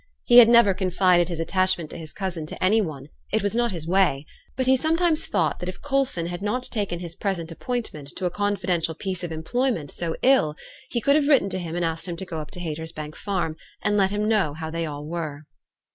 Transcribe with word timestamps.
He 0.23 0.39
had 0.39 0.49
never 0.49 0.73
confided 0.73 1.29
his 1.29 1.39
attachment 1.39 1.91
to 1.91 1.97
his 1.99 2.11
cousin 2.11 2.47
to 2.47 2.63
any 2.63 2.81
one, 2.81 3.09
it 3.31 3.43
was 3.43 3.53
not 3.55 3.71
his 3.71 3.85
way; 3.87 4.25
but 4.57 4.65
he 4.65 4.75
sometimes 4.75 5.27
thought 5.27 5.59
that 5.59 5.69
if 5.69 5.79
Coulson 5.79 6.25
had 6.25 6.41
not 6.41 6.63
taken 6.63 6.97
his 6.97 7.13
present 7.13 7.51
appointment 7.51 8.07
to 8.15 8.25
a 8.25 8.31
confidential 8.31 8.95
piece 8.95 9.23
of 9.23 9.31
employment 9.31 9.91
so 9.91 10.15
ill, 10.23 10.55
he 10.89 11.03
would 11.05 11.15
have 11.15 11.27
written 11.27 11.49
to 11.49 11.59
him 11.59 11.75
and 11.75 11.85
asked 11.85 12.07
him 12.07 12.17
to 12.17 12.25
go 12.25 12.39
up 12.39 12.49
to 12.49 12.59
Haytersbank 12.59 13.15
Farm, 13.15 13.55
and 13.83 13.95
let 13.95 14.09
him 14.09 14.27
know 14.27 14.55
how 14.55 14.71
they 14.71 14.87
all 14.87 15.05
were. 15.05 15.43